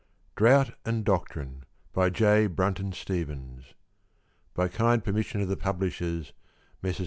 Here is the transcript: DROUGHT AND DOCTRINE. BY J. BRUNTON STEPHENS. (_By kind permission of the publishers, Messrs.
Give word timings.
DROUGHT 0.35 0.71
AND 0.83 1.05
DOCTRINE. 1.05 1.63
BY 1.93 2.09
J. 2.09 2.47
BRUNTON 2.47 2.91
STEPHENS. 2.93 3.75
(_By 4.55 4.71
kind 4.73 5.03
permission 5.03 5.41
of 5.41 5.47
the 5.47 5.55
publishers, 5.55 6.33
Messrs. 6.81 6.99